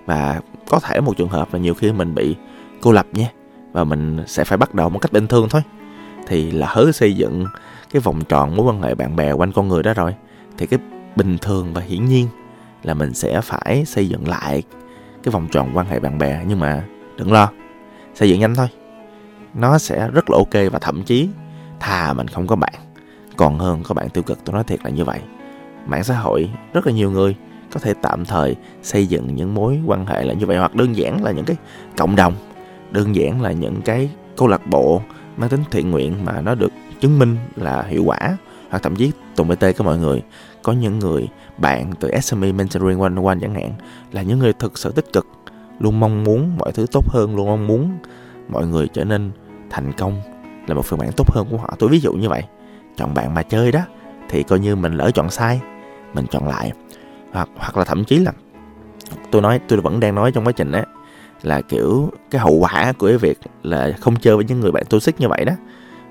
Và 0.06 0.42
có 0.70 0.80
thể 0.80 1.02
một 1.02 1.18
trường 1.18 1.30
hợp 1.30 1.54
là 1.54 1.60
nhiều 1.60 1.74
khi 1.74 1.92
mình 1.92 2.16
bị 2.16 2.36
cô 2.82 2.92
lập 2.92 3.06
nha, 3.14 3.28
và 3.72 3.84
mình 3.84 4.24
sẽ 4.28 4.44
phải 4.44 4.58
bắt 4.58 4.76
đầu 4.76 4.90
một 4.90 5.00
cách 5.00 5.12
bình 5.12 5.28
thường 5.28 5.50
thôi 5.50 5.62
thì 6.28 6.52
là 6.52 6.68
hớ 6.70 6.92
xây 6.92 7.14
dựng 7.14 7.46
cái 7.92 8.00
vòng 8.00 8.22
tròn 8.30 8.56
mối 8.56 8.66
quan 8.66 8.82
hệ 8.82 8.96
bạn 8.96 9.16
bè 9.16 9.32
quanh 9.32 9.52
con 9.52 9.68
người 9.68 9.84
đó 9.84 9.94
rồi. 9.94 10.16
Thì 10.58 10.66
cái 10.66 10.80
bình 11.16 11.38
thường 11.38 11.74
và 11.74 11.82
hiển 11.82 12.06
nhiên 12.06 12.28
là 12.84 12.94
mình 12.94 13.14
sẽ 13.14 13.42
phải 13.42 13.86
xây 13.86 14.10
dựng 14.10 14.28
lại 14.28 14.64
cái 15.24 15.32
vòng 15.32 15.48
tròn 15.52 15.72
quan 15.74 15.86
hệ 15.86 16.00
bạn 16.00 16.18
bè. 16.18 16.42
Nhưng 16.48 16.60
mà 16.60 16.84
đừng 17.18 17.32
lo, 17.32 17.52
xây 18.16 18.30
dựng 18.30 18.40
nhanh 18.40 18.56
thôi. 18.56 18.68
Nó 19.54 19.78
sẽ 19.78 20.10
rất 20.14 20.30
là 20.30 20.38
ok 20.38 20.72
và 20.72 20.80
thậm 20.80 21.04
chí 21.04 21.30
thà 21.80 22.14
mình 22.14 22.28
không 22.28 22.48
có 22.48 22.56
bạn, 22.56 22.74
còn 23.38 23.60
hơn 23.60 23.84
có 23.84 23.96
bạn 23.96 24.10
tiêu 24.10 24.24
cực. 24.24 24.46
Tôi 24.46 24.54
nói 24.54 24.64
thiệt 24.64 24.80
là 24.84 24.90
như 24.90 25.06
vậy. 25.06 25.20
Mạng 25.86 26.04
xã 26.04 26.16
hội, 26.16 26.50
rất 26.74 26.88
là 26.88 26.94
nhiều 26.94 27.12
người 27.12 27.36
có 27.74 27.80
thể 27.80 27.94
tạm 28.02 28.26
thời 28.26 28.56
xây 28.82 29.08
dựng 29.08 29.36
những 29.36 29.54
mối 29.54 29.80
quan 29.86 30.06
hệ 30.06 30.24
là 30.24 30.34
như 30.34 30.46
vậy, 30.46 30.58
hoặc 30.58 30.76
đơn 30.76 30.96
giản 30.96 31.24
là 31.24 31.32
những 31.32 31.46
cái 31.46 31.56
cộng 31.98 32.16
đồng, 32.16 32.34
đơn 32.92 33.16
giản 33.16 33.42
là 33.42 33.52
những 33.52 33.82
cái 33.82 34.10
câu 34.38 34.48
lạc 34.48 34.68
bộ 34.68 35.02
mang 35.42 35.50
tính 35.50 35.64
thiện 35.72 35.92
nguyện 35.92 36.26
mà 36.26 36.42
nó 36.42 36.56
được 36.56 36.72
chứng 37.00 37.20
minh 37.20 37.38
là 37.56 37.82
hiệu 37.82 38.04
quả. 38.06 38.38
Hoặc 38.70 38.84
thậm 38.84 38.96
chí 38.96 39.12
tùng 39.36 39.48
bt 39.48 39.64
có 39.78 39.84
mọi 39.86 39.98
người, 39.98 40.22
có 40.64 40.74
những 40.74 41.00
người 41.00 41.28
bạn 41.58 41.92
từ 42.00 42.12
SME 42.22 42.52
Mentoring 42.52 43.00
One 43.00 43.14
One 43.26 43.38
chẳng 43.42 43.56
hạn, 43.56 43.74
là 44.12 44.22
những 44.22 44.40
người 44.40 44.54
thực 44.54 44.78
sự 44.78 44.92
tích 44.92 45.14
cực, 45.14 45.28
luôn 45.80 46.00
mong 46.00 46.24
muốn 46.24 46.58
mọi 46.58 46.72
thứ 46.72 46.86
tốt 46.92 47.06
hơn, 47.10 47.36
luôn 47.36 47.48
mong 47.48 47.68
muốn 47.68 47.92
mọi 48.50 48.68
người 48.68 48.88
trở 48.94 49.04
nên 49.04 49.32
thành 49.70 49.92
công 49.98 50.22
là 50.68 50.76
một 50.76 50.86
phiên 50.86 51.00
bản 51.00 51.12
tốt 51.18 51.32
hơn 51.32 51.48
của 51.52 51.58
họ. 51.58 51.76
Tôi 51.80 51.90
ví 51.90 52.00
dụ 52.00 52.14
như 52.14 52.30
vậy, 52.30 52.44
chọn 52.98 53.14
bạn 53.14 53.34
mà 53.34 53.44
chơi 53.44 53.72
đó, 53.72 53.82
thì 54.30 54.44
coi 54.44 54.60
như 54.60 54.76
mình 54.76 54.94
lỡ 54.94 55.12
chọn 55.12 55.30
sai, 55.30 55.62
mình 56.14 56.26
chọn 56.32 56.48
lại. 56.48 56.72
Hoặc 57.32 57.50
hoặc 57.56 57.78
là 57.78 57.84
thậm 57.84 58.04
chí 58.06 58.20
là, 58.20 58.32
tôi 59.32 59.42
nói, 59.42 59.60
tôi 59.68 59.82
vẫn 59.82 60.00
đang 60.00 60.16
nói 60.16 60.32
trong 60.32 60.46
quá 60.46 60.52
trình 60.52 60.72
á 60.72 60.86
là 61.44 61.62
kiểu 61.62 62.10
cái 62.32 62.42
hậu 62.42 62.54
quả 62.54 62.94
của 62.98 63.08
cái 63.08 63.18
việc 63.18 63.40
là 63.64 63.92
không 64.00 64.16
chơi 64.16 64.36
với 64.36 64.46
những 64.46 64.60
người 64.60 64.72
bạn 64.72 64.84
toxic 64.90 65.20
như 65.20 65.28
vậy 65.28 65.46
đó 65.46 65.54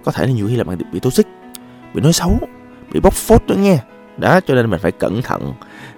có 0.04 0.12
thể 0.12 0.26
là 0.26 0.32
nhiều 0.32 0.48
khi 0.48 0.56
là 0.56 0.64
bạn 0.64 0.78
bị 0.92 1.00
toxic 1.00 1.26
bị 1.94 2.00
nói 2.02 2.12
xấu 2.12 2.38
bị 2.92 3.00
bóc 3.00 3.14
phốt 3.14 3.42
nữa 3.48 3.54
nghe. 3.58 3.78
Đó 4.16 4.40
cho 4.40 4.54
nên 4.54 4.70
mình 4.70 4.80
phải 4.80 4.92
cẩn 4.92 5.22
thận 5.22 5.52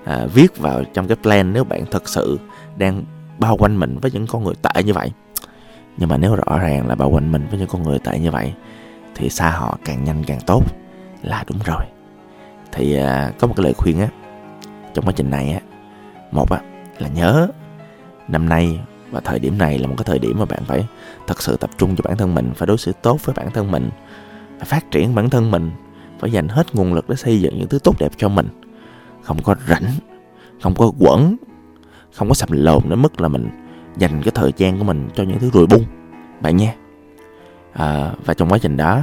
à, 0.05 0.27
viết 0.35 0.59
vào 0.59 0.85
trong 0.95 1.09
cái 1.09 1.17
plan 1.23 1.53
nếu 1.53 1.65
bạn 1.65 1.85
thật 1.91 2.09
sự 2.09 2.39
đang 2.77 3.05
bao 3.39 3.57
quanh 3.57 3.81
mình 3.81 3.99
với 3.99 4.11
những 4.11 4.27
con 4.27 4.45
người 4.45 4.55
tệ 4.63 4.83
như 4.83 4.93
vậy. 4.93 5.13
Nhưng 5.97 6.09
mà 6.09 6.17
nếu 6.17 6.35
rõ 6.35 6.59
ràng 6.59 6.89
là 6.89 6.95
bao 6.95 7.11
quanh 7.11 7.33
mình 7.33 7.47
với 7.51 7.59
những 7.59 7.69
con 7.69 7.83
người 7.83 7.99
tệ 7.99 8.19
như 8.19 8.31
vậy 8.31 8.53
thì 9.15 9.29
xa 9.29 9.51
họ 9.51 9.79
càng 9.85 10.05
nhanh 10.05 10.25
càng 10.27 10.41
tốt. 10.47 10.65
Là 11.23 11.45
đúng 11.47 11.59
rồi. 11.65 11.85
Thì 12.73 12.97
à, 12.97 13.33
có 13.39 13.47
một 13.47 13.55
cái 13.57 13.65
lời 13.65 13.73
khuyên 13.73 14.01
á 14.01 14.09
trong 14.95 15.05
quá 15.07 15.13
trình 15.17 15.31
này 15.31 15.53
á 15.53 15.61
một 16.31 16.51
á 16.51 16.61
là 16.99 17.09
nhớ 17.09 17.49
năm 18.29 18.49
nay 18.49 18.81
và 19.13 19.21
thời 19.21 19.39
điểm 19.39 19.59
này 19.59 19.79
là 19.79 19.87
một 19.87 19.95
cái 19.99 20.05
thời 20.05 20.19
điểm 20.19 20.39
mà 20.39 20.45
bạn 20.45 20.65
phải 20.65 20.87
thật 21.27 21.43
sự 21.43 21.57
tập 21.57 21.71
trung 21.79 21.97
cho 21.97 22.03
bản 22.05 22.17
thân 22.17 22.35
mình 22.35 22.53
phải 22.55 22.67
đối 22.67 22.79
xử 22.79 22.93
tốt 23.03 23.19
với 23.25 23.35
bản 23.35 23.51
thân 23.51 23.71
mình 23.71 23.91
phải 24.59 24.67
phát 24.67 24.91
triển 24.91 25.15
bản 25.15 25.31
thân 25.31 25.51
mình 25.51 25.71
phải 26.21 26.33
dành 26.33 26.49
hết 26.49 26.75
nguồn 26.75 26.95
lực 26.95 27.09
để 27.09 27.17
xây 27.17 27.41
dựng 27.41 27.59
những 27.59 27.69
thứ 27.69 27.79
tốt 27.79 27.97
đẹp 27.99 28.13
cho 28.17 28.29
mình. 28.29 28.49
Không 29.23 29.43
có 29.43 29.55
rảnh 29.69 29.85
không 30.63 30.75
có 30.75 30.93
quẩn 30.99 31.37
không 32.15 32.29
có 32.29 32.35
sầm 32.35 32.49
lồn 32.53 32.83
đến 32.89 33.03
mức 33.03 33.21
là 33.21 33.29
mình 33.29 33.49
dành 33.97 34.23
cái 34.23 34.33
thời 34.35 34.53
gian 34.57 34.79
của 34.79 34.85
mình 34.85 35.09
cho 35.15 35.23
những 35.23 35.39
thứ 35.39 35.51
rùi 35.53 35.67
bung. 35.67 35.85
Bạn 36.41 36.57
nhé. 36.57 36.75
À, 37.73 38.13
và 38.25 38.35
trong 38.35 38.49
quá 38.49 38.59
trình 38.59 38.77
đó 38.77 39.01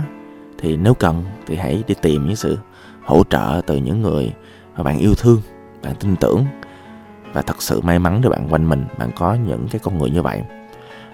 thì 0.57 0.77
nếu 0.77 0.93
cần 0.93 1.23
thì 1.45 1.55
hãy 1.55 1.83
đi 1.87 1.95
tìm 2.01 2.25
những 2.25 2.35
sự 2.35 2.57
hỗ 3.05 3.23
trợ 3.29 3.61
từ 3.67 3.77
những 3.77 4.01
người 4.01 4.33
mà 4.77 4.83
bạn 4.83 4.99
yêu 4.99 5.15
thương 5.15 5.41
bạn 5.83 5.95
tin 5.99 6.15
tưởng 6.15 6.45
và 7.33 7.41
thật 7.41 7.61
sự 7.61 7.81
may 7.81 7.99
mắn 7.99 8.21
để 8.21 8.29
bạn 8.29 8.47
quanh 8.49 8.69
mình, 8.69 8.85
bạn 8.97 9.11
có 9.15 9.33
những 9.33 9.67
cái 9.71 9.79
con 9.83 9.97
người 9.97 10.09
như 10.09 10.21
vậy. 10.21 10.41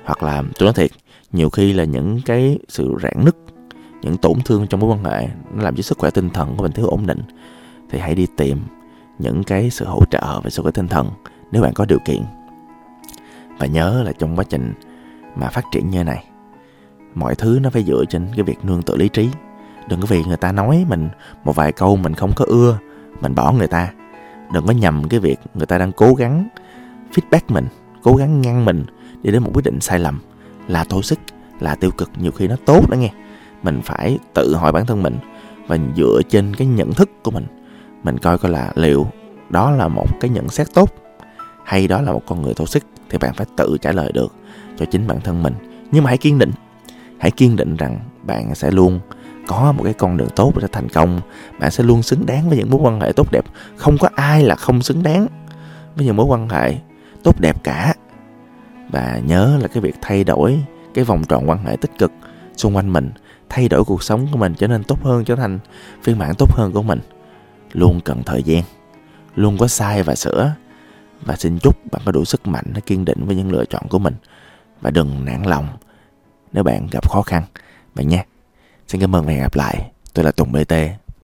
Hoặc 0.06 0.24
là, 0.24 0.44
tôi 0.60 0.66
nói 0.66 0.74
thiệt, 0.74 0.92
nhiều 1.32 1.50
khi 1.50 1.74
là 1.74 1.84
những 1.84 2.22
cái 2.26 2.60
sự 2.68 2.96
rạn 3.04 3.26
nứt, 3.26 3.36
những 4.02 4.18
tổn 4.18 4.42
thương 4.46 4.68
trong 4.68 4.80
mối 4.80 4.90
quan 4.90 5.04
hệ, 5.04 5.28
nó 5.54 5.64
làm 5.64 5.76
cho 5.76 5.82
sức 5.82 5.98
khỏe 5.98 6.10
tinh 6.10 6.30
thần 6.30 6.56
của 6.58 6.64
mình 6.64 6.72
thiếu 6.72 6.88
ổn 6.88 7.08
định. 7.08 7.22
Thì 7.90 8.00
hãy 8.00 8.16
đi 8.16 8.28
tìm 8.38 8.62
những 9.20 9.44
cái 9.44 9.70
sự 9.70 9.86
hỗ 9.86 10.06
trợ 10.12 10.42
về 10.44 10.50
sức 10.50 10.62
khỏe 10.62 10.72
tinh 10.72 10.88
thần 10.88 11.10
nếu 11.52 11.62
bạn 11.62 11.74
có 11.74 11.86
điều 11.86 12.00
kiện. 12.06 12.22
Và 13.58 13.66
nhớ 13.66 14.04
là 14.06 14.12
trong 14.12 14.36
quá 14.36 14.44
trình 14.50 14.74
mà 15.36 15.48
phát 15.48 15.64
triển 15.72 15.90
như 15.90 16.04
này, 16.04 16.26
mọi 17.16 17.36
thứ 17.36 17.60
nó 17.62 17.70
phải 17.70 17.84
dựa 17.84 18.06
trên 18.10 18.28
cái 18.36 18.44
việc 18.44 18.66
nương 18.66 18.82
tựa 18.82 18.96
lý 18.96 19.10
trí. 19.10 19.30
Đừng 19.90 20.02
có 20.02 20.08
vì 20.10 20.24
người 20.24 20.38
ta 20.38 20.52
nói 20.52 20.86
mình 20.90 21.10
một 21.44 21.56
vài 21.56 21.72
câu 21.72 21.96
mình 21.96 22.14
không 22.14 22.32
có 22.36 22.46
ưa, 22.48 22.78
mình 23.22 23.36
bỏ 23.36 23.52
người 23.52 23.68
ta 23.68 23.92
đừng 24.54 24.66
có 24.66 24.74
nhầm 24.74 25.10
cái 25.10 25.20
việc 25.20 25.40
người 25.54 25.66
ta 25.66 25.78
đang 25.78 25.92
cố 25.92 26.14
gắng 26.14 26.48
feedback 27.14 27.42
mình, 27.48 27.66
cố 28.04 28.16
gắng 28.16 28.42
ngăn 28.42 28.66
mình 28.66 28.86
đi 29.22 29.32
đến 29.32 29.44
một 29.44 29.52
quyết 29.54 29.66
định 29.66 29.80
sai 29.82 30.00
lầm, 30.00 30.20
là 30.68 30.84
toxic 30.84 31.20
là 31.60 31.76
tiêu 31.76 31.92
cực. 31.92 32.10
Nhiều 32.18 32.32
khi 32.32 32.48
nó 32.48 32.56
tốt 32.66 32.90
đó 32.90 32.96
nghe. 32.96 33.12
Mình 33.64 33.82
phải 33.82 34.20
tự 34.34 34.56
hỏi 34.56 34.72
bản 34.72 34.86
thân 34.86 35.04
mình 35.04 35.18
và 35.68 35.78
dựa 35.96 36.22
trên 36.30 36.56
cái 36.56 36.68
nhận 36.68 36.94
thức 36.94 37.10
của 37.24 37.32
mình. 37.32 37.46
Mình 38.04 38.18
coi 38.18 38.38
coi 38.38 38.52
là 38.52 38.72
liệu 38.76 39.08
đó 39.50 39.72
là 39.72 39.88
một 39.88 40.08
cái 40.20 40.30
nhận 40.30 40.50
xét 40.50 40.74
tốt 40.74 40.90
hay 41.64 41.88
đó 41.88 42.02
là 42.02 42.12
một 42.12 42.22
con 42.28 42.42
người 42.42 42.54
toxic 42.54 42.84
thì 43.10 43.18
bạn 43.18 43.34
phải 43.34 43.48
tự 43.58 43.78
trả 43.82 43.92
lời 43.92 44.12
được 44.12 44.34
cho 44.78 44.86
chính 44.86 45.08
bản 45.08 45.22
thân 45.22 45.44
mình. 45.44 45.54
Nhưng 45.92 46.04
mà 46.04 46.08
hãy 46.08 46.18
kiên 46.18 46.40
định. 46.40 46.52
Hãy 47.18 47.32
kiên 47.32 47.56
định 47.56 47.76
rằng 47.76 48.00
bạn 48.24 48.56
sẽ 48.56 48.72
luôn 48.72 49.00
có 49.48 49.72
một 49.72 49.84
cái 49.84 49.94
con 49.94 50.18
đường 50.18 50.30
tốt 50.36 50.54
để 50.62 50.68
thành 50.72 50.90
công, 50.90 51.22
bạn 51.60 51.72
sẽ 51.72 51.84
luôn 51.84 52.04
xứng 52.04 52.26
đáng 52.26 52.50
với 52.50 52.58
những 52.58 52.70
mối 52.70 52.80
quan 52.84 53.02
hệ 53.02 53.12
tốt 53.12 53.32
đẹp. 53.32 53.46
Không 53.76 53.98
có 53.98 54.10
ai 54.16 54.44
là 54.44 54.56
không 54.56 54.82
xứng 54.82 55.04
đáng 55.04 55.28
với 55.96 56.06
những 56.06 56.16
mối 56.16 56.26
quan 56.26 56.50
hệ 56.50 56.76
tốt 57.24 57.40
đẹp 57.40 57.64
cả. 57.64 57.94
Và 58.92 59.20
nhớ 59.26 59.58
là 59.62 59.68
cái 59.68 59.82
việc 59.82 59.96
thay 60.02 60.24
đổi 60.24 60.64
cái 60.94 61.04
vòng 61.04 61.24
tròn 61.24 61.50
quan 61.50 61.66
hệ 61.66 61.76
tích 61.76 61.92
cực 61.98 62.12
xung 62.56 62.76
quanh 62.76 62.94
mình, 62.94 63.12
thay 63.50 63.70
đổi 63.70 63.84
cuộc 63.84 64.04
sống 64.04 64.28
của 64.32 64.38
mình 64.38 64.54
trở 64.58 64.68
nên 64.68 64.84
tốt 64.84 65.04
hơn, 65.04 65.26
trở 65.26 65.36
thành 65.36 65.60
phiên 66.04 66.20
bản 66.20 66.34
tốt 66.38 66.50
hơn 66.52 66.72
của 66.72 66.84
mình. 66.84 67.00
Luôn 67.74 68.02
cần 68.02 68.24
thời 68.24 68.44
gian, 68.44 68.64
luôn 69.36 69.58
có 69.58 69.68
sai 69.68 70.04
và 70.04 70.16
sửa. 70.16 70.54
Và 71.22 71.36
xin 71.36 71.60
chúc 71.60 71.92
bạn 71.92 72.02
có 72.06 72.12
đủ 72.12 72.26
sức 72.26 72.48
mạnh 72.48 72.66
để 72.74 72.82
kiên 72.82 73.06
định 73.06 73.26
với 73.26 73.36
những 73.36 73.52
lựa 73.52 73.66
chọn 73.66 73.88
của 73.90 74.00
mình. 74.00 74.14
Và 74.82 74.90
đừng 74.90 75.26
nản 75.26 75.44
lòng 75.44 75.68
nếu 76.54 76.64
bạn 76.64 76.88
gặp 76.92 77.10
khó 77.10 77.22
khăn, 77.22 77.44
bạn 77.96 78.08
nha 78.08 78.35
xin 78.88 79.02
cảm 79.02 79.16
ơn 79.16 79.26
và 79.26 79.32
hẹn 79.32 79.42
gặp 79.42 79.56
lại. 79.56 79.92
Tôi 80.14 80.26
là 80.26 80.32
tùng 80.32 80.52
bt 80.52 80.74